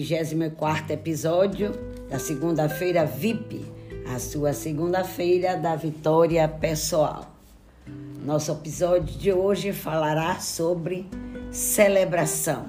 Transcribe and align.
24 0.00 0.92
episódio 0.92 1.72
da 2.08 2.18
segunda-feira 2.18 3.04
VIP, 3.04 3.64
a 4.06 4.18
sua 4.18 4.52
segunda-feira 4.52 5.56
da 5.56 5.76
vitória 5.76 6.48
pessoal. 6.48 7.34
Nosso 8.24 8.52
episódio 8.52 9.18
de 9.18 9.32
hoje 9.32 9.72
falará 9.72 10.40
sobre 10.40 11.06
celebração 11.50 12.66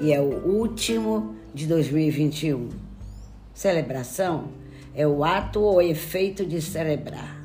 e 0.00 0.12
é 0.12 0.20
o 0.20 0.46
último 0.46 1.34
de 1.52 1.66
2021. 1.66 2.70
Celebração 3.52 4.48
é 4.94 5.06
o 5.06 5.24
ato 5.24 5.60
ou 5.60 5.82
efeito 5.82 6.46
de 6.46 6.62
celebrar. 6.62 7.42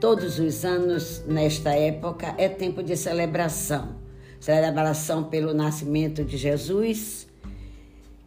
Todos 0.00 0.38
os 0.38 0.64
anos, 0.64 1.22
nesta 1.26 1.74
época, 1.74 2.34
é 2.38 2.48
tempo 2.48 2.82
de 2.82 2.96
celebração. 2.96 4.00
Celebração 4.40 5.24
pelo 5.24 5.54
nascimento 5.54 6.24
de 6.24 6.36
Jesus, 6.36 7.28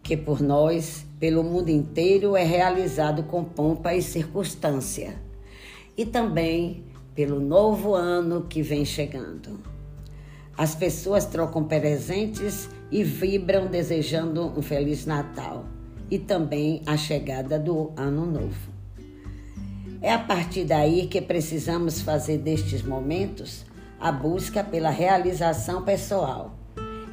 que 0.05 0.15
por 0.15 0.39
nós, 0.39 1.03
pelo 1.19 1.43
mundo 1.43 1.69
inteiro, 1.69 2.37
é 2.37 2.43
realizado 2.43 3.23
com 3.23 3.43
pompa 3.43 3.95
e 3.95 4.03
circunstância. 4.03 5.15
E 5.97 6.05
também 6.05 6.83
pelo 7.15 7.39
novo 7.39 7.95
ano 7.95 8.45
que 8.47 8.61
vem 8.61 8.85
chegando. 8.85 9.59
As 10.55 10.75
pessoas 10.75 11.25
trocam 11.25 11.63
presentes 11.63 12.69
e 12.91 13.03
vibram 13.03 13.65
desejando 13.65 14.53
um 14.55 14.61
Feliz 14.61 15.07
Natal 15.07 15.65
e 16.11 16.19
também 16.19 16.83
a 16.85 16.95
chegada 16.95 17.57
do 17.57 17.91
Ano 17.97 18.27
Novo. 18.27 18.71
É 20.03 20.13
a 20.13 20.19
partir 20.19 20.65
daí 20.65 21.07
que 21.07 21.19
precisamos 21.19 21.99
fazer 21.99 22.37
destes 22.37 22.83
momentos 22.83 23.65
a 23.99 24.11
busca 24.11 24.63
pela 24.63 24.91
realização 24.91 25.81
pessoal. 25.81 26.55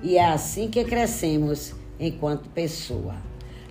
E 0.02 0.18
é 0.18 0.26
assim 0.26 0.68
que 0.68 0.84
crescemos 0.84 1.80
enquanto 2.06 2.48
pessoa. 2.50 3.14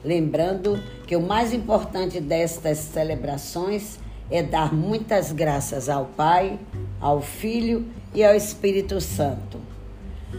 Lembrando 0.03 0.81
que 1.05 1.15
o 1.15 1.21
mais 1.21 1.53
importante 1.53 2.19
destas 2.19 2.79
celebrações 2.79 3.99
é 4.29 4.41
dar 4.41 4.73
muitas 4.73 5.31
graças 5.31 5.89
ao 5.89 6.05
Pai, 6.05 6.59
ao 6.99 7.21
Filho 7.21 7.85
e 8.13 8.23
ao 8.23 8.33
Espírito 8.33 8.99
Santo 8.99 9.71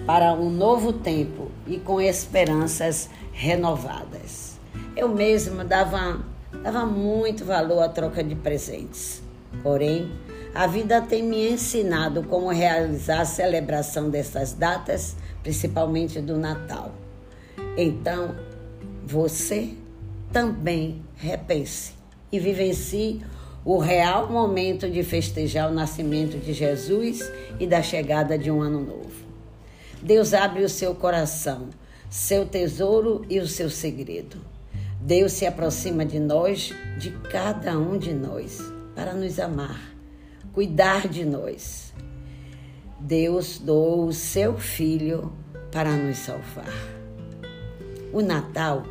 para 0.07 0.33
um 0.33 0.51
novo 0.51 0.93
tempo 0.93 1.51
e 1.67 1.79
com 1.79 2.01
esperanças 2.01 3.09
renovadas. 3.33 4.59
Eu 4.97 5.09
mesma 5.09 5.65
dava, 5.65 6.20
dava 6.63 6.87
muito 6.87 7.45
valor 7.45 7.83
à 7.83 7.89
troca 7.89 8.23
de 8.23 8.35
presentes. 8.35 9.23
Porém, 9.63 10.11
a 10.55 10.67
vida 10.67 11.01
tem 11.01 11.23
me 11.23 11.51
ensinado 11.51 12.23
como 12.25 12.48
realizar 12.48 13.20
a 13.20 13.25
celebração 13.25 14.11
dessas 14.11 14.53
datas, 14.53 15.17
principalmente 15.43 16.20
do 16.20 16.37
Natal. 16.37 17.02
Então, 17.77 18.34
você 19.05 19.75
também 20.33 21.03
repense 21.17 21.92
e 22.31 22.39
vivencie 22.39 23.23
o 23.64 23.79
real 23.79 24.31
momento 24.31 24.91
de 24.91 25.03
festejar 25.03 25.70
o 25.70 25.75
nascimento 25.75 26.39
de 26.39 26.53
Jesus 26.53 27.31
e 27.61 27.67
da 27.67 27.83
chegada 27.83 28.37
de 28.37 28.51
um 28.51 28.61
ano 28.61 28.81
novo. 28.81 29.23
Deus 30.03 30.34
abre 30.34 30.64
o 30.64 30.69
seu 30.69 30.95
coração, 30.95 31.69
seu 32.11 32.45
tesouro 32.45 33.25
e 33.31 33.39
o 33.39 33.47
seu 33.47 33.70
segredo. 33.70 34.39
Deus 35.01 35.33
se 35.33 35.47
aproxima 35.47 36.05
de 36.05 36.19
nós, 36.19 36.73
de 36.98 37.11
cada 37.31 37.79
um 37.79 37.97
de 37.98 38.12
nós, 38.12 38.61
para 38.95 39.14
nos 39.14 39.39
amar, 39.39 39.81
cuidar 40.53 41.09
de 41.09 41.25
nós. 41.25 41.92
Deus 43.01 43.59
doou 43.59 44.07
o 44.07 44.12
seu 44.12 44.59
Filho 44.59 45.33
para 45.70 45.91
nos 45.97 46.19
salvar. 46.19 47.02
O 48.12 48.20
Natal 48.20 48.84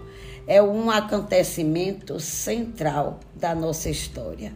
é 0.47 0.61
um 0.61 0.89
acontecimento 0.89 2.19
central 2.19 3.19
da 3.35 3.53
nossa 3.53 3.89
história, 3.89 4.51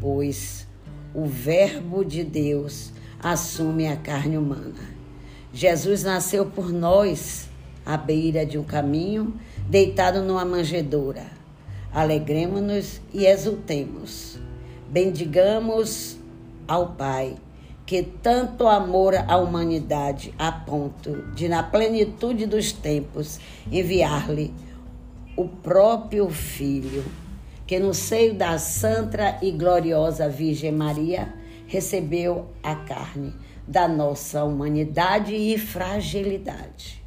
pois 0.00 0.66
o 1.14 1.26
Verbo 1.26 2.04
de 2.04 2.24
Deus 2.24 2.92
assume 3.20 3.86
a 3.86 3.96
carne 3.96 4.38
humana. 4.38 4.96
Jesus 5.52 6.02
nasceu 6.02 6.46
por 6.46 6.72
nós 6.72 7.48
à 7.84 7.96
beira 7.96 8.44
de 8.44 8.58
um 8.58 8.64
caminho, 8.64 9.38
deitado 9.68 10.22
numa 10.22 10.44
manjedoura. 10.44 11.24
Alegremos-nos 11.92 13.00
e 13.12 13.26
exultemos. 13.26 14.38
Bendigamos 14.90 16.16
ao 16.66 16.88
Pai, 16.94 17.36
que 17.86 18.02
tanto 18.02 18.66
amor 18.66 19.14
à 19.14 19.36
humanidade 19.36 20.34
a 20.36 20.50
ponto 20.50 21.22
de, 21.34 21.48
na 21.48 21.62
plenitude 21.62 22.44
dos 22.44 22.72
tempos, 22.72 23.38
enviar-lhe 23.70 24.52
o 25.36 25.46
próprio 25.46 26.28
Filho, 26.28 27.04
que 27.64 27.78
no 27.78 27.94
seio 27.94 28.34
da 28.34 28.58
santa 28.58 29.38
e 29.40 29.52
gloriosa 29.52 30.28
Virgem 30.28 30.72
Maria 30.72 31.32
recebeu 31.68 32.46
a 32.60 32.74
carne 32.74 33.32
da 33.66 33.86
nossa 33.86 34.44
humanidade 34.44 35.34
e 35.34 35.56
fragilidade. 35.56 37.02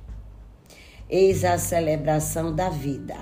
Eis 1.09 1.43
a 1.43 1.57
celebração 1.57 2.55
da 2.55 2.69
vida, 2.69 3.17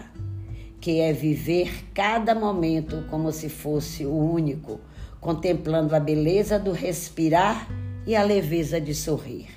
que 0.79 0.99
é 0.99 1.11
viver 1.11 1.85
cada 1.93 2.35
momento 2.35 3.05
como 3.09 3.31
se 3.31 3.49
fosse 3.49 4.05
o 4.05 4.13
único, 4.13 4.79
contemplando 5.19 5.95
a 5.95 5.99
beleza 5.99 6.59
do 6.59 6.71
respirar 6.71 7.67
e 8.05 8.15
a 8.15 8.23
leveza 8.23 8.79
de 8.79 8.95
sorrir. 8.95 9.47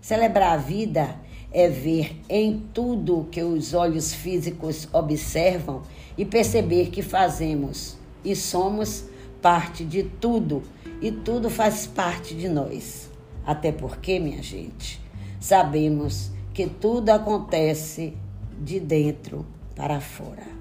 Celebrar 0.00 0.54
a 0.54 0.56
vida 0.56 1.16
é 1.52 1.68
ver 1.68 2.20
em 2.28 2.62
tudo 2.72 3.28
que 3.30 3.42
os 3.42 3.74
olhos 3.74 4.12
físicos 4.12 4.88
observam 4.92 5.82
e 6.16 6.24
perceber 6.24 6.90
que 6.90 7.02
fazemos 7.02 7.96
e 8.24 8.34
somos 8.34 9.04
parte 9.40 9.84
de 9.84 10.02
tudo 10.02 10.62
e 11.00 11.10
tudo 11.10 11.50
faz 11.50 11.86
parte 11.86 12.34
de 12.34 12.48
nós. 12.48 13.10
Até 13.44 13.72
porque, 13.72 14.18
minha 14.18 14.42
gente, 14.42 15.00
sabemos 15.40 16.30
que 16.54 16.66
tudo 16.66 17.10
acontece 17.10 18.14
de 18.60 18.78
dentro 18.78 19.44
para 19.74 20.00
fora. 20.00 20.51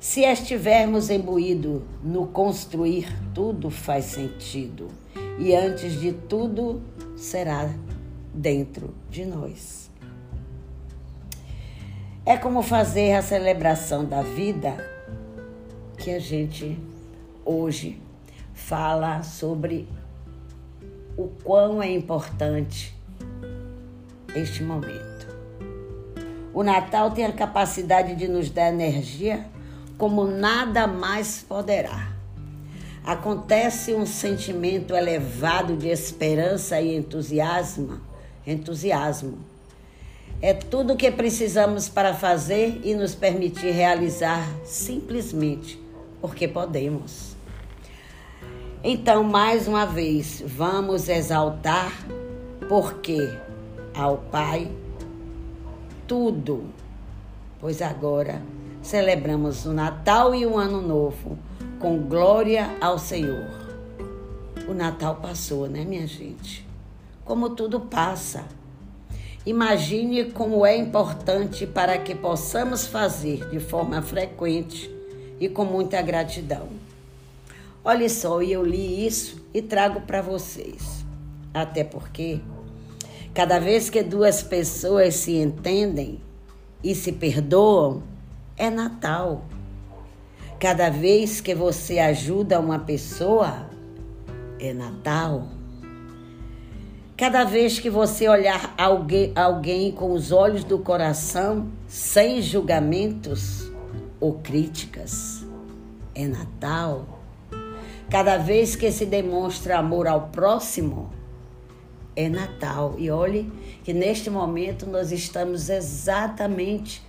Se 0.00 0.22
estivermos 0.22 1.10
imbuídos 1.10 1.82
no 2.02 2.28
construir, 2.28 3.06
tudo 3.34 3.68
faz 3.68 4.06
sentido. 4.06 4.88
E 5.38 5.54
antes 5.54 6.00
de 6.00 6.14
tudo, 6.14 6.80
será 7.18 7.68
dentro 8.32 8.94
de 9.10 9.26
nós. 9.26 9.90
É 12.24 12.34
como 12.38 12.62
fazer 12.62 13.12
a 13.12 13.20
celebração 13.20 14.06
da 14.06 14.22
vida 14.22 14.74
que 15.98 16.10
a 16.10 16.18
gente 16.18 16.78
hoje 17.44 18.00
fala 18.54 19.22
sobre 19.22 19.86
o 21.14 21.28
quão 21.44 21.82
é 21.82 21.92
importante 21.92 22.96
este 24.34 24.62
momento. 24.62 25.28
O 26.54 26.62
Natal 26.62 27.10
tem 27.10 27.26
a 27.26 27.32
capacidade 27.32 28.16
de 28.16 28.26
nos 28.26 28.48
dar 28.48 28.70
energia 28.70 29.46
como 30.00 30.26
nada 30.26 30.86
mais 30.86 31.44
poderá. 31.46 32.10
Acontece 33.04 33.94
um 33.94 34.06
sentimento 34.06 34.96
elevado 34.96 35.76
de 35.76 35.88
esperança 35.88 36.80
e 36.80 36.96
entusiasmo, 36.96 38.00
entusiasmo. 38.46 39.38
É 40.40 40.54
tudo 40.54 40.94
o 40.94 40.96
que 40.96 41.10
precisamos 41.10 41.90
para 41.90 42.14
fazer 42.14 42.80
e 42.82 42.94
nos 42.94 43.14
permitir 43.14 43.72
realizar 43.72 44.48
simplesmente 44.64 45.78
porque 46.18 46.48
podemos. 46.48 47.36
Então, 48.82 49.22
mais 49.22 49.68
uma 49.68 49.84
vez, 49.84 50.42
vamos 50.46 51.10
exaltar, 51.10 51.92
porque 52.70 53.18
ao 53.94 54.16
Pai 54.16 54.70
tudo, 56.06 56.64
pois 57.60 57.82
agora 57.82 58.40
celebramos 58.82 59.66
o 59.66 59.72
Natal 59.72 60.34
e 60.34 60.44
o 60.46 60.56
Ano 60.56 60.80
Novo 60.80 61.38
com 61.78 61.98
glória 61.98 62.76
ao 62.80 62.98
Senhor. 62.98 63.50
O 64.68 64.74
Natal 64.74 65.16
passou, 65.16 65.68
né, 65.68 65.84
minha 65.84 66.06
gente? 66.06 66.66
Como 67.24 67.50
tudo 67.50 67.80
passa. 67.80 68.44
Imagine 69.46 70.32
como 70.32 70.66
é 70.66 70.76
importante 70.76 71.66
para 71.66 71.98
que 71.98 72.14
possamos 72.14 72.86
fazer 72.86 73.48
de 73.50 73.58
forma 73.58 74.02
frequente 74.02 74.90
e 75.40 75.48
com 75.48 75.64
muita 75.64 76.02
gratidão 76.02 76.68
Olha 77.82 78.10
só, 78.10 78.42
eu 78.42 78.62
li 78.62 79.06
isso 79.06 79.42
e 79.54 79.62
trago 79.62 80.02
para 80.02 80.20
vocês. 80.20 81.02
Até 81.52 81.82
porque 81.82 82.38
cada 83.32 83.58
vez 83.58 83.88
que 83.88 84.02
duas 84.02 84.42
pessoas 84.42 85.14
se 85.14 85.36
entendem 85.36 86.20
e 86.84 86.94
se 86.94 87.10
perdoam, 87.10 88.02
é 88.60 88.68
Natal. 88.68 89.46
Cada 90.60 90.90
vez 90.90 91.40
que 91.40 91.54
você 91.54 91.98
ajuda 91.98 92.60
uma 92.60 92.78
pessoa, 92.78 93.70
é 94.60 94.74
Natal. 94.74 95.48
Cada 97.16 97.44
vez 97.44 97.78
que 97.78 97.88
você 97.88 98.28
olhar 98.28 98.74
alguém, 98.76 99.32
alguém 99.34 99.90
com 99.90 100.12
os 100.12 100.30
olhos 100.30 100.62
do 100.62 100.78
coração, 100.78 101.68
sem 101.88 102.42
julgamentos 102.42 103.72
ou 104.20 104.34
críticas, 104.34 105.42
é 106.14 106.28
Natal. 106.28 107.18
Cada 108.10 108.36
vez 108.36 108.76
que 108.76 108.92
se 108.92 109.06
demonstra 109.06 109.78
amor 109.78 110.06
ao 110.06 110.28
próximo, 110.28 111.10
é 112.14 112.28
Natal. 112.28 112.94
E 112.98 113.10
olhe 113.10 113.50
que 113.82 113.94
neste 113.94 114.28
momento 114.28 114.84
nós 114.84 115.12
estamos 115.12 115.70
exatamente 115.70 117.08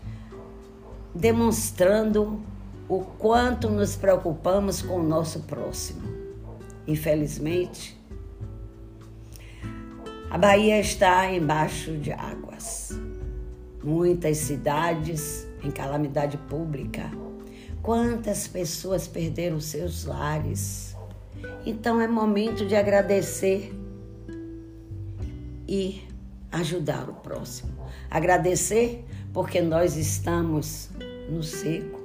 demonstrando 1.14 2.42
o 2.88 3.00
quanto 3.00 3.70
nos 3.70 3.96
preocupamos 3.96 4.82
com 4.82 5.00
o 5.00 5.04
nosso 5.04 5.42
próximo. 5.42 6.02
Infelizmente, 6.88 7.98
a 10.30 10.38
Bahia 10.38 10.80
está 10.80 11.32
embaixo 11.32 11.98
de 11.98 12.12
águas. 12.12 12.98
Muitas 13.84 14.38
cidades 14.38 15.48
em 15.64 15.72
calamidade 15.72 16.38
pública. 16.38 17.12
Quantas 17.82 18.48
pessoas 18.48 19.08
perderam 19.08 19.60
seus 19.60 20.06
lares. 20.06 20.96
Então 21.66 22.00
é 22.00 22.08
momento 22.08 22.66
de 22.66 22.76
agradecer 22.76 23.74
e 25.68 26.02
ajudar 26.52 27.10
o 27.10 27.14
próximo. 27.14 27.72
Agradecer 28.10 29.06
porque 29.34 29.62
nós 29.62 29.96
estamos 29.96 30.90
no 31.30 31.42
seco, 31.42 32.02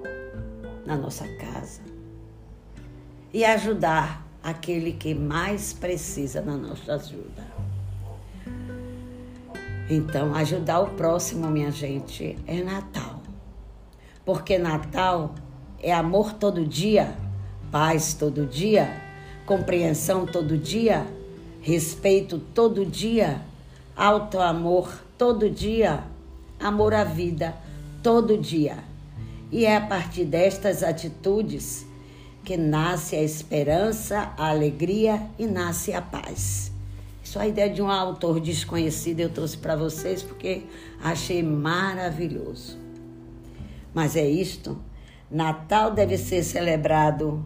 na 0.85 0.97
nossa 0.97 1.27
casa. 1.37 1.81
E 3.33 3.45
ajudar 3.45 4.27
aquele 4.43 4.93
que 4.93 5.15
mais 5.15 5.73
precisa 5.73 6.41
da 6.41 6.53
nossa 6.53 6.95
ajuda. 6.95 7.45
Então, 9.91 10.35
ajudar 10.35 10.81
o 10.81 10.91
próximo, 10.91 11.49
minha 11.49 11.71
gente, 11.71 12.37
é 12.47 12.63
Natal. 12.63 13.21
Porque 14.25 14.59
Natal 14.59 15.35
é 15.81 15.93
amor 15.93 16.33
todo 16.33 16.65
dia, 16.65 17.17
paz 17.71 18.15
todo 18.15 18.47
dia, 18.47 19.01
compreensão 19.45 20.27
todo 20.27 20.57
dia, 20.57 21.07
respeito 21.61 22.39
todo 22.39 22.85
dia, 22.85 23.41
alto 23.97 24.41
amor 24.41 25.05
todo 25.17 25.49
dia, 25.49 26.03
amor 26.61 26.95
à 26.95 27.05
vida 27.05 27.55
todo 28.03 28.39
dia. 28.39 28.79
E 29.51 29.65
é 29.65 29.77
a 29.77 29.81
partir 29.81 30.25
destas 30.25 30.83
atitudes 30.83 31.87
que 32.45 32.57
nasce 32.57 33.17
a 33.17 33.23
esperança, 33.23 34.33
a 34.37 34.51
alegria 34.51 35.23
e 35.39 35.47
nasce 35.47 35.93
a 35.93 36.01
paz. 36.01 36.73
Isso 37.23 37.39
é 37.39 37.43
a 37.43 37.49
ideia 37.49 37.69
de 37.69 37.83
um 37.83 37.91
autor 37.91 38.39
desconhecido 38.39 39.21
eu 39.21 39.31
trouxe 39.31 39.57
para 39.57 39.75
vocês 39.75 40.23
porque 40.23 40.63
achei 41.03 41.43
maravilhoso. 41.43 42.79
Mas 43.93 44.15
é 44.15 44.25
isto: 44.25 44.79
Natal 45.31 45.91
deve 45.91 46.17
ser 46.17 46.45
celebrado 46.45 47.45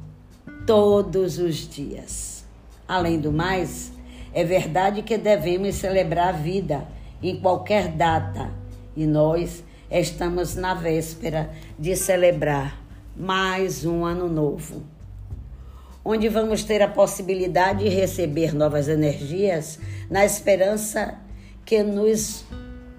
todos 0.66 1.38
os 1.38 1.56
dias. 1.56 2.44
Além 2.86 3.18
do 3.18 3.32
mais, 3.32 3.92
é 4.34 4.44
verdade 4.44 5.02
que 5.02 5.16
devemos 5.16 5.76
celebrar 5.76 6.28
a 6.28 6.32
vida 6.32 6.86
em 7.22 7.40
qualquer 7.40 7.88
data 7.88 8.59
e 8.96 9.06
nós 9.06 9.64
estamos 9.90 10.54
na 10.54 10.74
véspera 10.74 11.50
de 11.78 11.96
celebrar 11.96 12.82
mais 13.16 13.84
um 13.84 14.04
ano 14.04 14.28
novo 14.28 14.82
onde 16.04 16.28
vamos 16.28 16.64
ter 16.64 16.82
a 16.82 16.88
possibilidade 16.88 17.84
de 17.84 17.90
receber 17.90 18.54
novas 18.54 18.88
energias 18.88 19.78
na 20.10 20.24
esperança 20.24 21.18
que 21.64 21.82
nos 21.82 22.44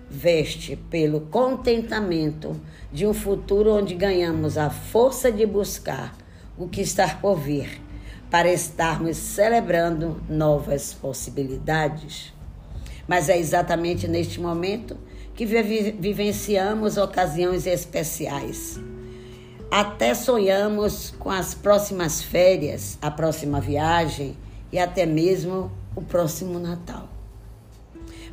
veste 0.10 0.76
pelo 0.76 1.22
contentamento 1.22 2.60
de 2.92 3.08
um 3.08 3.14
futuro 3.14 3.74
onde 3.74 3.96
ganhamos 3.96 4.58
a 4.58 4.70
força 4.70 5.32
de 5.32 5.46
buscar 5.46 6.16
o 6.58 6.68
que 6.68 6.82
está 6.82 7.08
por 7.16 7.38
vir, 7.38 7.82
para 8.30 8.52
estarmos 8.52 9.18
celebrando 9.18 10.22
novas 10.30 10.94
possibilidades. 10.94 12.34
Mas 13.08 13.30
é 13.30 13.38
exatamente 13.38 14.08
neste 14.08 14.40
momento 14.40 14.98
que 15.34 15.46
vivenciamos 15.46 16.98
ocasiões 16.98 17.66
especiais 17.66 18.80
até 19.72 20.14
sonhamos 20.14 21.14
com 21.18 21.30
as 21.30 21.54
próximas 21.54 22.22
férias, 22.22 22.98
a 23.02 23.10
próxima 23.10 23.62
viagem 23.62 24.36
e 24.70 24.78
até 24.78 25.06
mesmo 25.06 25.72
o 25.96 26.02
próximo 26.02 26.60
Natal. 26.60 27.08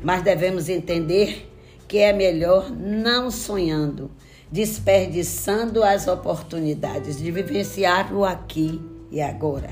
Mas 0.02 0.24
devemos 0.24 0.68
entender 0.68 1.48
que 1.86 1.98
é 1.98 2.12
melhor 2.12 2.72
não 2.72 3.30
sonhando, 3.30 4.10
desperdiçando 4.50 5.84
as 5.84 6.08
oportunidades 6.08 7.18
de 7.18 7.30
vivenciar 7.30 8.12
o 8.12 8.24
aqui 8.24 8.80
e 9.08 9.20
agora. 9.20 9.70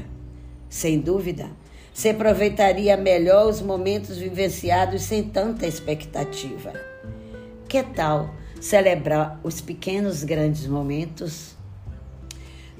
Sem 0.70 1.00
dúvida, 1.00 1.50
se 1.92 2.10
aproveitaria 2.10 2.96
melhor 2.96 3.48
os 3.48 3.60
momentos 3.60 4.18
vivenciados 4.18 5.02
sem 5.02 5.24
tanta 5.24 5.66
expectativa. 5.66 6.95
Que 7.68 7.82
tal 7.82 8.32
celebrar 8.60 9.40
os 9.42 9.60
pequenos 9.60 10.22
grandes 10.22 10.66
momentos 10.66 11.56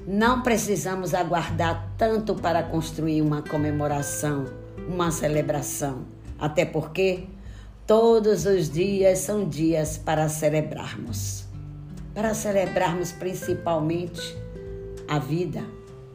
não 0.07 0.41
precisamos 0.41 1.13
aguardar 1.13 1.91
tanto 1.97 2.33
para 2.33 2.63
construir 2.63 3.21
uma 3.21 3.41
comemoração, 3.41 4.45
uma 4.87 5.11
celebração, 5.11 6.05
até 6.39 6.63
porque 6.63 7.25
todos 7.85 8.45
os 8.45 8.69
dias 8.69 9.19
são 9.19 9.47
dias 9.47 9.97
para 9.97 10.29
celebrarmos. 10.29 11.45
Para 12.13 12.33
celebrarmos 12.33 13.11
principalmente 13.11 14.37
a 15.09 15.19
vida, 15.19 15.63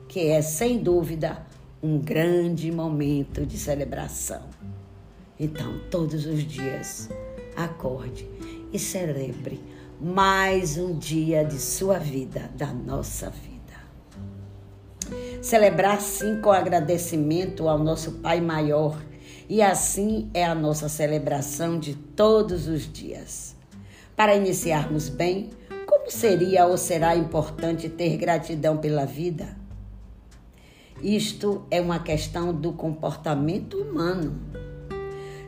que 0.09 0.29
é 0.29 0.41
sem 0.41 0.79
dúvida 0.79 1.47
um 1.83 1.99
grande 1.99 2.73
momento 2.73 3.45
de 3.45 3.59
celebração. 3.59 4.43
Então, 5.39 5.81
todos 5.91 6.25
os 6.25 6.43
dias, 6.45 7.11
acorde 7.55 8.27
e 8.73 8.79
celebre 8.79 9.61
mais 10.01 10.79
um 10.79 10.99
dia 10.99 11.45
de 11.45 11.61
sua 11.61 11.99
vida, 11.99 12.51
da 12.57 12.67
nossa 12.67 13.31
vida. 13.31 13.53
Celebrar 15.43 16.01
sim 16.01 16.41
com 16.41 16.51
agradecimento 16.51 17.69
ao 17.69 17.79
nosso 17.79 18.13
Pai 18.13 18.41
maior. 18.41 19.01
E 19.49 19.61
assim 19.61 20.31
é 20.33 20.45
a 20.45 20.55
nossa 20.55 20.89
celebração 20.89 21.79
de 21.79 21.95
todos 21.95 22.67
os 22.67 22.91
dias. 22.91 23.55
Para 24.17 24.35
iniciarmos 24.35 25.09
bem, 25.09 25.51
como 25.87 26.11
seria 26.11 26.67
ou 26.67 26.79
será 26.79 27.15
importante 27.15 27.89
ter 27.89 28.17
gratidão 28.17 28.79
pela 28.79 29.05
vida? 29.05 29.57
Isto 31.03 31.67
é 31.71 31.81
uma 31.81 31.99
questão 31.99 32.55
do 32.55 32.73
comportamento 32.73 33.77
humano. 33.77 34.41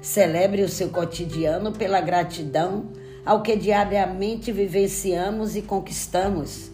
Celebre 0.03 0.63
o 0.63 0.69
seu 0.69 0.91
cotidiano 0.91 1.73
pela 1.73 2.01
gratidão 2.01 2.93
ao 3.25 3.43
que 3.43 3.57
diariamente 3.57 4.53
vivenciamos 4.53 5.57
e 5.57 5.63
conquistamos. 5.63 6.71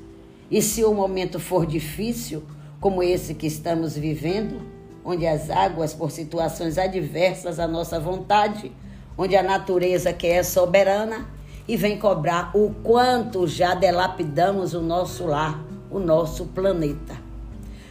E 0.50 0.60
se 0.60 0.84
o 0.84 0.92
momento 0.92 1.38
for 1.38 1.64
difícil, 1.64 2.42
como 2.80 3.02
esse 3.02 3.34
que 3.34 3.46
estamos 3.46 3.96
vivendo, 3.96 4.60
onde 5.04 5.26
as 5.26 5.48
águas, 5.48 5.94
por 5.94 6.10
situações 6.10 6.76
adversas 6.76 7.58
à 7.58 7.68
nossa 7.68 8.00
vontade, 8.00 8.72
onde 9.16 9.36
a 9.36 9.42
natureza 9.42 10.12
que 10.12 10.26
é 10.26 10.42
soberana 10.42 11.28
e 11.68 11.76
vem 11.76 11.98
cobrar 11.98 12.50
o 12.54 12.74
quanto 12.82 13.46
já 13.46 13.74
delapidamos 13.74 14.74
o 14.74 14.80
nosso 14.80 15.26
lar, 15.26 15.62
o 15.90 15.98
nosso 15.98 16.46
planeta. 16.46 17.16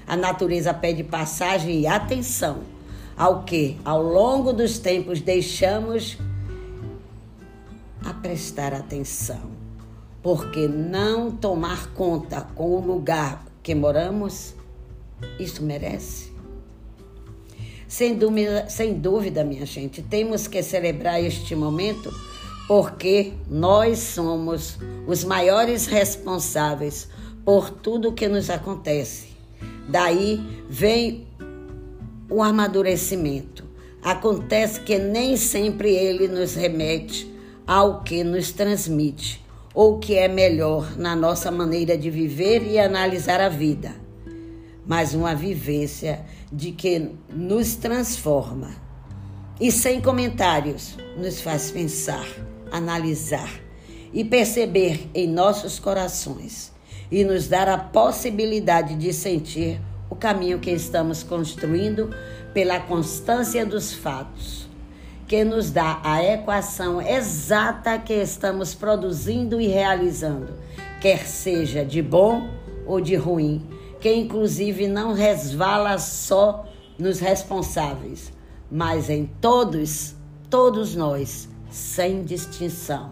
A 0.05 0.17
natureza 0.17 0.73
pede 0.73 1.03
passagem 1.03 1.81
e 1.81 1.87
atenção 1.87 2.57
ao 3.15 3.43
que, 3.43 3.77
ao 3.85 4.01
longo 4.01 4.51
dos 4.51 4.79
tempos, 4.79 5.21
deixamos 5.21 6.17
prestar 8.21 8.73
atenção. 8.73 9.51
Porque 10.21 10.67
não 10.67 11.31
tomar 11.31 11.93
conta 11.93 12.41
com 12.41 12.71
o 12.71 12.85
lugar 12.85 13.45
que 13.63 13.73
moramos 13.73 14.53
isso 15.39 15.63
merece? 15.63 16.29
Sem 17.88 18.15
dúvida, 18.15 18.69
sem 18.69 18.93
dúvida, 18.93 19.43
minha 19.43 19.65
gente, 19.65 20.01
temos 20.01 20.47
que 20.47 20.61
celebrar 20.61 21.23
este 21.23 21.55
momento 21.55 22.13
porque 22.67 23.33
nós 23.49 23.97
somos 23.97 24.77
os 25.07 25.23
maiores 25.23 25.88
responsáveis 25.88 27.09
por 27.43 27.71
tudo 27.71 28.13
que 28.13 28.27
nos 28.27 28.49
acontece. 28.51 29.29
Daí 29.88 30.39
vem 30.69 31.25
o 32.29 32.43
amadurecimento. 32.43 33.63
Acontece 34.03 34.81
que 34.81 34.99
nem 34.99 35.35
sempre 35.35 35.95
ele 35.95 36.27
nos 36.27 36.53
remete 36.53 37.27
ao 37.69 38.01
que 38.01 38.23
nos 38.23 38.51
transmite 38.51 39.45
ou 39.75 39.99
que 39.99 40.15
é 40.15 40.27
melhor 40.27 40.97
na 40.97 41.15
nossa 41.15 41.51
maneira 41.51 41.95
de 41.95 42.09
viver 42.09 42.65
e 42.65 42.79
analisar 42.79 43.39
a 43.39 43.47
vida. 43.47 43.93
Mas 44.88 45.13
uma 45.13 45.35
vivência 45.35 46.25
de 46.51 46.71
que 46.71 47.11
nos 47.31 47.75
transforma, 47.75 48.71
e 49.61 49.71
sem 49.71 50.01
comentários 50.01 50.97
nos 51.15 51.41
faz 51.41 51.69
pensar, 51.69 52.25
analisar 52.71 53.61
e 54.11 54.25
perceber 54.25 55.07
em 55.13 55.27
nossos 55.27 55.77
corações 55.77 56.71
e 57.11 57.23
nos 57.23 57.47
dar 57.47 57.69
a 57.69 57.77
possibilidade 57.77 58.95
de 58.95 59.13
sentir 59.13 59.79
o 60.09 60.15
caminho 60.15 60.57
que 60.57 60.71
estamos 60.71 61.21
construindo 61.21 62.09
pela 62.51 62.79
constância 62.79 63.63
dos 63.63 63.93
fatos, 63.93 64.68
que 65.29 65.43
nos 65.43 65.69
dá 65.69 66.01
a 66.03 66.24
equação 66.24 67.00
exata 67.00 68.00
que 68.00 68.15
estamos 68.15 68.74
produzindo 68.74 69.62
e 69.62 69.67
realizando, 69.67 70.53
quer 71.00 71.27
seja 71.27 71.86
de 71.86 72.01
bom 72.01 72.50
ou 72.88 73.00
de 73.00 73.15
ruim, 73.15 73.63
que 74.01 74.12
inclusive 74.12 74.88
não 74.88 75.13
resvala 75.13 76.00
só 76.00 76.65
nos 76.98 77.19
responsáveis, 77.19 78.33
mas 78.71 79.07
em 79.07 79.27
todos, 79.39 80.15
todos 80.50 80.95
nós, 80.95 81.48
sem 81.69 82.24
distinção. 82.24 83.12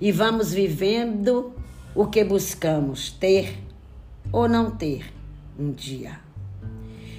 E 0.00 0.10
vamos 0.10 0.52
vivendo 0.52 1.52
o 1.94 2.08
que 2.08 2.24
buscamos 2.24 3.12
ter 3.12 3.62
ou 4.32 4.48
não 4.48 4.68
ter 4.68 5.14
um 5.56 5.70
dia. 5.70 6.18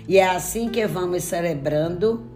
E 0.06 0.18
é 0.18 0.28
assim 0.28 0.68
que 0.68 0.86
vamos 0.86 1.24
celebrando 1.24 2.35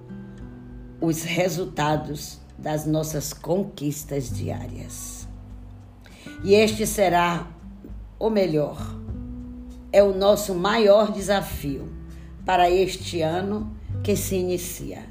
os 1.01 1.23
resultados 1.23 2.39
das 2.57 2.85
nossas 2.85 3.33
conquistas 3.33 4.29
diárias. 4.29 5.27
E 6.43 6.53
este 6.53 6.85
será 6.85 7.47
o 8.17 8.29
melhor, 8.29 8.77
é 9.91 10.03
o 10.03 10.13
nosso 10.13 10.53
maior 10.53 11.11
desafio 11.11 11.87
para 12.45 12.69
este 12.69 13.21
ano 13.21 13.75
que 14.03 14.15
se 14.15 14.35
inicia. 14.35 15.03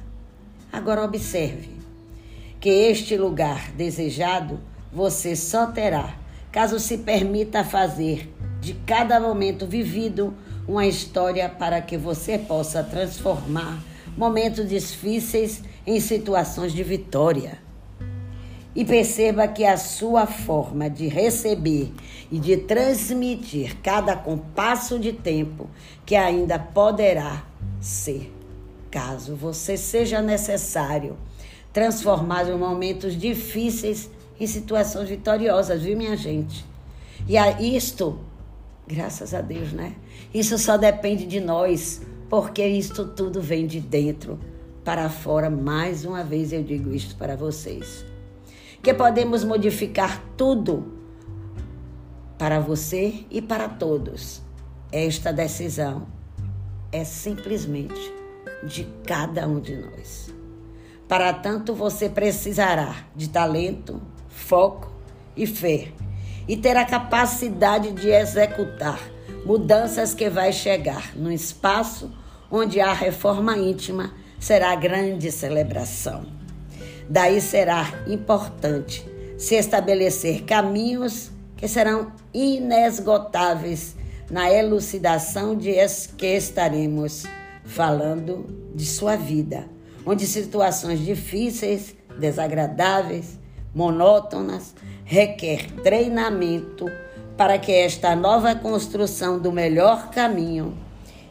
Agora 0.73 1.05
observe 1.05 1.71
que 2.61 2.69
este 2.69 3.17
lugar 3.17 3.73
desejado 3.73 4.61
você 4.93 5.37
só 5.37 5.67
terá 5.67 6.15
caso 6.51 6.79
se 6.79 6.99
permita 6.99 7.63
fazer 7.63 8.33
de 8.61 8.75
cada 8.87 9.21
momento 9.21 9.67
vivido 9.67 10.35
uma 10.67 10.87
história 10.87 11.49
para 11.49 11.81
que 11.81 11.97
você 11.97 12.39
possa 12.39 12.83
transformar 12.83 13.83
momentos 14.17 14.69
difíceis 14.69 15.63
em 15.89 16.01
situações 16.01 16.75
de 16.75 16.83
vitória. 16.83 17.59
E 18.77 18.85
perceba 18.85 19.49
que 19.49 19.65
a 19.65 19.79
sua 19.79 20.27
forma 20.27 20.91
de 20.91 21.09
receber 21.09 21.91
e 22.31 22.39
de 22.39 22.59
transmitir 22.59 23.79
cada 23.83 24.15
compasso 24.15 24.99
de 24.99 25.15
tempo 25.15 25.67
que 26.05 26.15
ainda 26.15 26.59
poderá 26.59 27.43
ser, 27.81 28.31
caso 28.91 29.35
você 29.35 29.79
seja 29.79 30.21
necessário 30.21 31.17
transformar 31.73 32.45
os 32.45 32.59
momentos 32.59 33.19
difíceis 33.19 34.11
em 34.39 34.47
situações 34.47 35.09
vitoriosas, 35.09 35.83
viu, 35.83 35.97
minha 35.97 36.19
gente? 36.19 36.67
E 37.27 37.39
a 37.39 37.63
isto, 37.63 38.21
graças 38.87 39.33
a 39.33 39.41
Deus, 39.41 39.73
né? 39.73 39.95
Isso 40.35 40.59
só 40.59 40.77
depende 40.77 41.25
de 41.25 41.41
nós, 41.41 42.03
porque 42.29 42.65
isto 42.65 43.07
tudo 43.07 43.41
vem 43.41 43.67
de 43.67 43.81
dentro 43.81 44.39
para 44.89 45.11
fora. 45.11 45.51
Mais 45.51 46.07
uma 46.07 46.25
vez 46.25 46.51
eu 46.51 46.63
digo 46.63 46.95
isto 46.95 47.15
para 47.17 47.37
vocês. 47.37 48.07
Que 48.83 48.95
podemos 48.95 49.45
modificar 49.45 50.25
tudo 50.35 50.95
para 52.39 52.59
você 52.59 53.27
e 53.31 53.43
para 53.43 53.69
todos. 53.69 54.41
Esta 54.91 55.31
decisão 55.31 56.07
é 56.91 57.05
simplesmente 57.05 58.01
de 58.63 58.85
cada 59.05 59.47
um 59.47 59.61
de 59.61 59.77
nós. 59.77 60.35
Para 61.07 61.35
tanto, 61.35 61.75
você 61.75 62.09
precisará 62.09 63.05
de 63.15 63.29
talento, 63.29 64.01
foco 64.27 64.91
e 65.37 65.47
fé, 65.47 65.93
e 66.49 66.57
ter 66.57 66.79
a 66.79 66.87
capacidade 66.87 67.93
de 67.93 68.09
executar 68.09 68.99
mudanças 69.45 70.15
que 70.15 70.31
vai 70.31 70.51
chegar 70.51 71.15
no 71.15 71.31
espaço 71.31 72.11
onde 72.51 72.81
a 72.81 72.95
reforma 72.95 73.59
íntima 73.59 74.15
será 74.39 74.75
grande 74.75 75.31
celebração. 75.31 76.27
Daí 77.09 77.41
será 77.41 77.93
importante 78.07 79.05
se 79.37 79.55
estabelecer 79.55 80.45
caminhos 80.45 81.31
que 81.57 81.67
serão 81.67 82.13
inesgotáveis 82.33 83.97
na 84.31 84.53
elucidação 84.53 85.57
de 85.57 85.75
que 86.17 86.27
estaremos 86.27 87.25
falando 87.65 88.47
de 88.75 88.85
sua 88.85 89.17
vida, 89.17 89.67
onde 90.05 90.27
situações 90.27 91.01
difíceis, 91.01 91.95
desagradáveis, 92.19 93.39
monótonas, 93.75 94.75
requer 95.05 95.71
treinamento 95.83 96.87
para 97.37 97.59
que 97.59 97.73
esta 97.73 98.17
nova 98.17 98.55
construção 98.55 99.39
do 99.39 99.53
melhor 99.53 100.11
caminho 100.11 100.77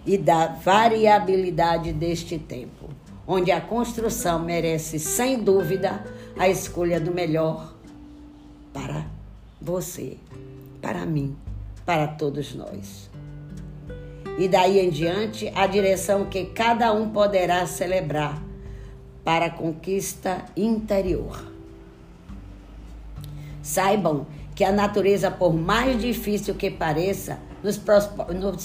e 0.05 0.17
da 0.17 0.47
variabilidade 0.47 1.91
deste 1.91 2.39
tempo, 2.39 2.86
onde 3.27 3.51
a 3.51 3.59
construção 3.59 4.39
merece, 4.39 4.97
sem 4.97 5.43
dúvida, 5.43 6.03
a 6.39 6.47
escolha 6.47 6.99
do 6.99 7.13
melhor 7.13 7.75
para 8.71 9.05
você, 9.61 10.17
para 10.81 11.05
mim, 11.05 11.35
para 11.85 12.07
todos 12.07 12.55
nós. 12.55 13.09
E 14.37 14.47
daí 14.47 14.79
em 14.79 14.89
diante, 14.89 15.51
a 15.55 15.67
direção 15.67 16.25
que 16.25 16.45
cada 16.45 16.93
um 16.93 17.09
poderá 17.09 17.65
celebrar 17.65 18.41
para 19.23 19.47
a 19.47 19.49
conquista 19.49 20.45
interior. 20.55 21.51
Saibam 23.61 24.25
que 24.55 24.63
a 24.63 24.71
natureza, 24.71 25.29
por 25.29 25.53
mais 25.53 25.99
difícil 25.99 26.55
que 26.55 26.71
pareça, 26.71 27.39
nos, 27.61 27.77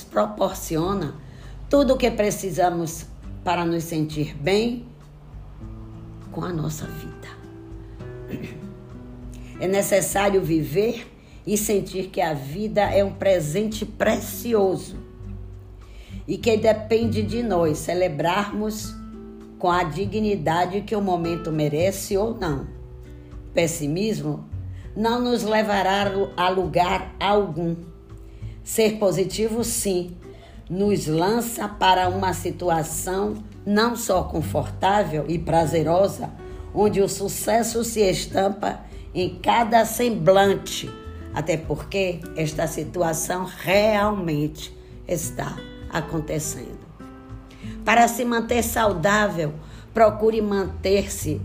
proporciona 0.04 1.14
tudo 1.68 1.94
o 1.94 1.96
que 1.96 2.10
precisamos 2.10 3.06
para 3.44 3.64
nos 3.64 3.84
sentir 3.84 4.36
bem 4.36 4.86
com 6.30 6.44
a 6.44 6.52
nossa 6.52 6.86
vida. 6.86 7.28
É 9.60 9.68
necessário 9.68 10.42
viver 10.42 11.06
e 11.46 11.56
sentir 11.56 12.08
que 12.08 12.20
a 12.20 12.34
vida 12.34 12.82
é 12.82 13.04
um 13.04 13.12
presente 13.12 13.84
precioso 13.84 14.96
e 16.26 16.38
que 16.38 16.56
depende 16.56 17.22
de 17.22 17.42
nós 17.42 17.78
celebrarmos 17.78 18.94
com 19.58 19.70
a 19.70 19.84
dignidade 19.84 20.80
que 20.82 20.94
o 20.96 21.00
momento 21.00 21.52
merece 21.52 22.16
ou 22.16 22.34
não. 22.34 22.66
Pessimismo 23.52 24.44
não 24.96 25.20
nos 25.20 25.42
levará 25.42 26.10
a 26.36 26.48
lugar 26.48 27.14
algum. 27.20 27.76
Ser 28.62 28.98
positivo, 28.98 29.64
sim, 29.64 30.16
nos 30.72 31.06
lança 31.06 31.68
para 31.68 32.08
uma 32.08 32.32
situação 32.32 33.44
não 33.64 33.94
só 33.94 34.22
confortável 34.22 35.26
e 35.28 35.38
prazerosa, 35.38 36.30
onde 36.74 37.02
o 37.02 37.08
sucesso 37.10 37.84
se 37.84 38.00
estampa 38.00 38.80
em 39.14 39.38
cada 39.38 39.84
semblante, 39.84 40.90
até 41.34 41.58
porque 41.58 42.20
esta 42.34 42.66
situação 42.66 43.44
realmente 43.44 44.74
está 45.06 45.58
acontecendo. 45.90 46.80
Para 47.84 48.08
se 48.08 48.24
manter 48.24 48.62
saudável, 48.62 49.52
procure 49.92 50.40
manter-se 50.40 51.38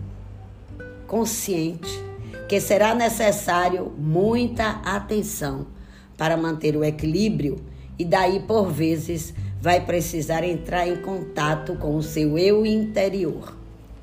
consciente 1.06 2.02
que 2.48 2.62
será 2.62 2.96
necessário 2.96 3.92
muita 3.98 4.80
atenção 4.86 5.68
para 6.16 6.38
manter 6.38 6.78
o 6.78 6.84
equilíbrio 6.84 7.62
e 7.98 8.06
daí 8.06 8.40
por 8.40 8.72
vezes 8.72 9.34
vai 9.62 9.82
precisar 9.82 10.44
entrar 10.44 10.88
em 10.88 10.98
contato 10.98 11.76
com 11.76 11.96
o 11.96 12.04
seu 12.04 12.38
eu 12.38 12.66
interior. 12.66 13.56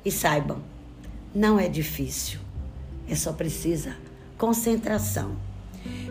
E 0.03 0.11
saibam, 0.11 0.59
não 1.33 1.59
é 1.59 1.67
difícil. 1.67 2.39
É 3.09 3.15
só 3.15 3.33
precisa 3.33 3.95
concentração. 4.37 5.35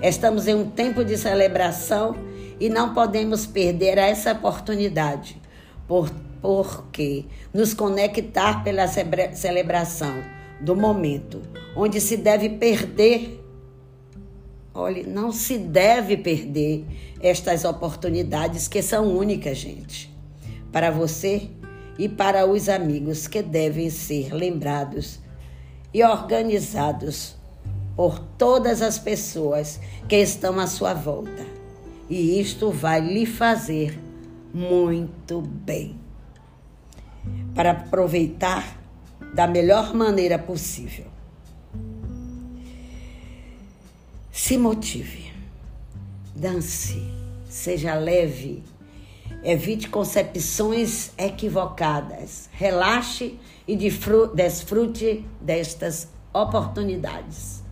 Estamos 0.03 0.47
em 0.47 0.55
um 0.55 0.71
tempo 0.71 1.05
de 1.05 1.17
celebração 1.17 2.17
e 2.59 2.69
não 2.69 2.95
podemos 2.95 3.47
perder 3.47 3.99
essa 3.99 4.33
oportunidade, 4.33 5.41
por, 5.89 6.11
porque 6.41 7.25
nos 7.53 7.75
conectar 7.75 8.63
pela 8.63 8.87
celebração 8.87 10.23
do 10.61 10.77
momento, 10.77 11.43
onde 11.77 12.01
se 12.01 12.17
deve 12.17 12.51
perder. 12.51 13.44
Olhe, 14.75 15.05
não 15.05 15.31
se 15.31 15.57
deve 15.57 16.17
perder 16.17 16.85
estas 17.21 17.65
oportunidades 17.65 18.67
que 18.67 18.83
são 18.83 19.17
únicas, 19.17 19.59
gente. 19.59 20.13
Para 20.73 20.91
você 20.91 21.49
e 21.97 22.09
para 22.09 22.45
os 22.45 22.69
amigos 22.69 23.29
que 23.29 23.41
devem 23.41 23.89
ser 23.89 24.35
lembrados 24.35 25.21
e 25.93 26.03
organizados 26.03 27.37
por 27.95 28.19
todas 28.19 28.83
as 28.83 28.99
pessoas 28.99 29.79
que 30.09 30.17
estão 30.17 30.59
à 30.59 30.67
sua 30.67 30.93
volta. 30.93 31.47
E 32.11 32.41
isto 32.41 32.73
vai 32.73 33.01
lhe 33.01 33.27
fazer 33.27 33.97
muito 34.53 35.41
bem. 35.41 35.97
Para 37.55 37.71
aproveitar 37.71 38.77
da 39.33 39.47
melhor 39.47 39.95
maneira 39.95 40.37
possível. 40.37 41.14
Se 44.37 44.59
motive, 44.59 45.33
dance, 46.35 47.01
seja 47.49 47.95
leve, 47.95 48.65
evite 49.45 49.89
concepções 49.89 51.13
equivocadas, 51.17 52.51
relaxe 52.51 53.39
e 53.67 53.77
desfrute 53.77 55.25
destas 55.41 56.09
oportunidades. 56.33 57.63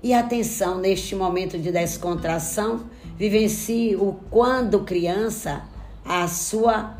E 0.00 0.14
atenção, 0.14 0.78
neste 0.78 1.16
momento 1.16 1.58
de 1.58 1.72
descontração, 1.72 2.88
vivencie 3.18 3.96
o 3.96 4.12
quando 4.30 4.84
criança 4.84 5.64
a 6.04 6.28
sua 6.28 6.96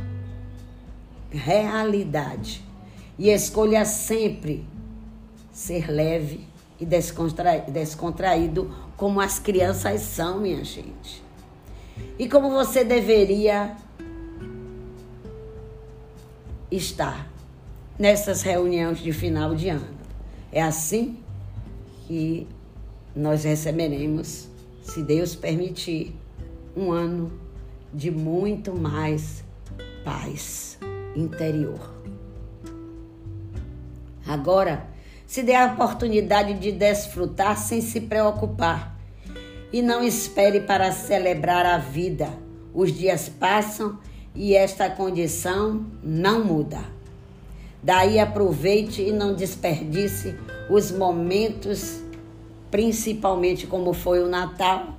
realidade. 1.31 2.61
E 3.17 3.31
escolha 3.31 3.85
sempre 3.85 4.67
ser 5.53 5.89
leve 5.89 6.56
e 6.79 6.85
descontraído, 7.71 8.71
como 8.97 9.21
as 9.21 9.39
crianças 9.39 10.01
são, 10.03 10.41
minha 10.41 10.65
gente. 10.65 11.23
E 12.19 12.29
como 12.29 12.51
você 12.51 12.85
deveria 12.85 13.77
estar 16.71 17.31
nessas 17.99 18.43
reuniões 18.43 18.99
de 18.99 19.13
final 19.13 19.55
de 19.55 19.69
ano. 19.69 19.97
É 20.53 20.63
assim 20.63 21.19
que 22.07 22.47
nós 23.15 23.45
receberemos, 23.45 24.49
se 24.83 25.03
Deus 25.03 25.35
permitir, 25.35 26.15
um 26.77 26.93
ano 26.93 27.33
de 27.93 28.11
muito 28.11 28.75
mais 28.75 29.43
paz 30.05 30.79
interior. 31.15 31.95
Agora, 34.27 34.87
se 35.27 35.43
dê 35.43 35.55
a 35.55 35.67
oportunidade 35.67 36.55
de 36.55 36.71
desfrutar 36.71 37.59
sem 37.59 37.81
se 37.81 38.01
preocupar. 38.03 38.97
E 39.73 39.83
não 39.83 40.03
espere 40.03 40.61
para 40.61 40.93
celebrar 40.93 41.67
a 41.67 41.79
vida. 41.79 42.29
Os 42.73 42.93
dias 42.93 43.29
passam 43.29 43.99
e 44.35 44.55
esta 44.55 44.89
condição 44.89 45.85
não 46.03 46.45
muda. 46.45 46.79
Daí 47.83 48.19
aproveite 48.19 49.03
e 49.03 49.13
não 49.13 49.35
desperdice 49.35 50.37
os 50.71 50.91
momentos, 50.91 52.01
principalmente 52.71 53.67
como 53.67 53.93
foi 53.93 54.23
o 54.23 54.29
Natal 54.29 54.95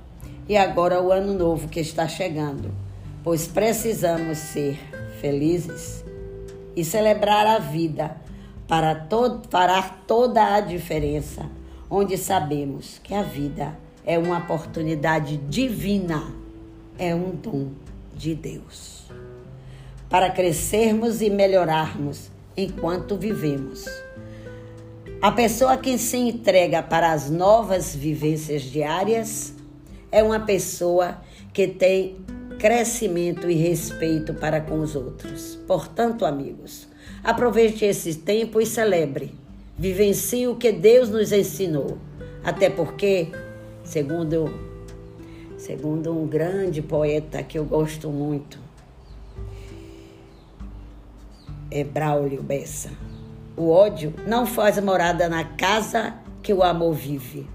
e 0.48 0.56
agora 0.56 1.02
o 1.02 1.12
Ano 1.12 1.34
Novo 1.34 1.68
que 1.68 1.80
está 1.80 2.08
chegando, 2.08 2.72
pois 3.22 3.46
precisamos 3.46 4.38
ser 4.38 4.78
felizes 5.20 6.02
e 6.74 6.84
celebrar 6.84 7.46
a 7.46 7.58
vida 7.58 8.16
para 8.68 8.94
todo, 8.94 9.48
fará 9.48 9.82
toda 9.82 10.54
a 10.54 10.60
diferença, 10.60 11.46
onde 11.90 12.18
sabemos 12.18 13.00
que 13.02 13.14
a 13.14 13.22
vida 13.22 13.74
é 14.04 14.18
uma 14.18 14.38
oportunidade 14.38 15.38
divina, 15.38 16.22
é 16.98 17.14
um 17.14 17.30
dom 17.30 17.70
de 18.14 18.34
Deus. 18.34 19.04
Para 20.10 20.30
crescermos 20.30 21.22
e 21.22 21.30
melhorarmos 21.30 22.30
enquanto 22.56 23.16
vivemos. 23.16 23.86
A 25.20 25.32
pessoa 25.32 25.76
que 25.76 25.96
se 25.98 26.16
entrega 26.16 26.82
para 26.82 27.12
as 27.12 27.30
novas 27.30 27.94
vivências 27.94 28.62
diárias 28.62 29.54
é 30.12 30.22
uma 30.22 30.40
pessoa 30.40 31.18
que 31.52 31.66
tem 31.66 32.16
crescimento 32.58 33.48
e 33.50 33.54
respeito 33.54 34.34
para 34.34 34.60
com 34.60 34.80
os 34.80 34.94
outros. 34.94 35.58
Portanto, 35.66 36.24
amigos, 36.24 36.88
Aproveite 37.28 37.84
esse 37.84 38.14
tempo 38.14 38.58
e 38.58 38.64
celebre. 38.64 39.34
Vivencie 39.76 40.48
o 40.48 40.56
que 40.56 40.72
Deus 40.72 41.10
nos 41.10 41.30
ensinou. 41.30 41.98
Até 42.42 42.70
porque, 42.70 43.30
segundo, 43.84 44.50
segundo 45.58 46.10
um 46.10 46.26
grande 46.26 46.80
poeta 46.80 47.42
que 47.42 47.58
eu 47.58 47.66
gosto 47.66 48.08
muito, 48.08 48.58
é 51.70 51.84
Braulio 51.84 52.42
Bessa, 52.42 52.92
o 53.54 53.68
ódio 53.68 54.14
não 54.26 54.46
faz 54.46 54.82
morada 54.82 55.28
na 55.28 55.44
casa 55.44 56.14
que 56.42 56.54
o 56.54 56.62
amor 56.62 56.94
vive. 56.94 57.46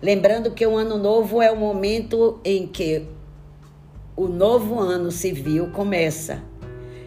Lembrando 0.00 0.52
que 0.52 0.64
o 0.64 0.76
ano 0.76 0.96
novo 0.96 1.42
é 1.42 1.50
o 1.50 1.56
momento 1.56 2.38
em 2.44 2.64
que 2.64 3.04
o 4.16 4.28
novo 4.28 4.78
ano 4.78 5.10
civil 5.10 5.72
começa 5.72 6.40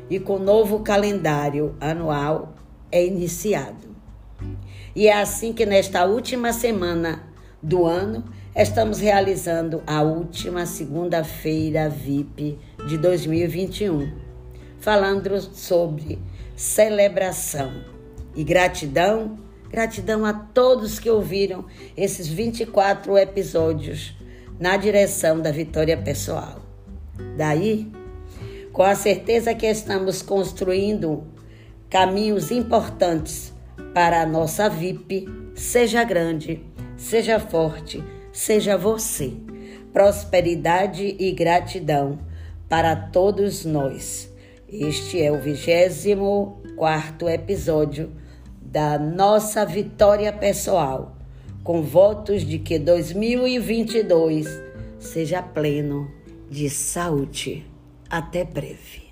e 0.10 0.20
com 0.20 0.36
o 0.36 0.44
novo 0.44 0.80
calendário 0.80 1.76
anual 1.80 2.56
é 2.92 3.06
iniciado. 3.06 3.96
E 4.96 5.08
é 5.08 5.20
assim 5.20 5.54
que 5.54 5.66
nesta 5.66 6.06
última 6.06 6.54
semana 6.54 7.24
do 7.62 7.86
ano 7.86 8.24
estamos 8.56 9.00
realizando 9.00 9.84
a 9.86 10.02
última 10.02 10.66
segunda-feira 10.66 11.90
VIP 11.90 12.58
de 12.88 12.98
2021, 12.98 14.12
falando 14.80 15.40
sobre 15.40 16.20
celebração 16.56 17.72
e 18.36 18.44
gratidão, 18.44 19.38
gratidão 19.70 20.26
a 20.26 20.34
todos 20.34 21.00
que 21.00 21.10
ouviram 21.10 21.66
esses 21.96 22.28
24 22.28 23.18
episódios 23.18 24.16
na 24.60 24.78
direção 24.78 25.40
da 25.40 25.52
vitória 25.52 25.98
pessoal. 25.98 26.62
Daí 27.36 27.92
com 28.78 28.84
a 28.84 28.94
certeza 28.94 29.56
que 29.56 29.66
estamos 29.66 30.22
construindo 30.22 31.24
caminhos 31.90 32.52
importantes 32.52 33.52
para 33.92 34.22
a 34.22 34.26
nossa 34.28 34.70
VIP, 34.70 35.28
seja 35.56 36.04
grande, 36.04 36.64
seja 36.96 37.40
forte, 37.40 38.04
seja 38.32 38.78
você. 38.78 39.34
Prosperidade 39.92 41.16
e 41.18 41.32
gratidão 41.32 42.20
para 42.70 42.96
todos 42.96 43.66
nós. 43.66 44.32
Este 44.72 45.24
é 45.24 45.32
o 45.32 45.42
24 45.42 47.30
episódio 47.30 48.12
da 48.62 49.00
nossa 49.00 49.66
vitória 49.66 50.32
pessoal, 50.32 51.18
com 51.64 51.82
votos 51.82 52.44
de 52.44 52.60
que 52.60 52.78
2022 52.78 54.46
seja 55.00 55.42
pleno 55.42 56.12
de 56.48 56.70
saúde. 56.70 57.77
Até 58.10 58.44
breve. 58.46 59.07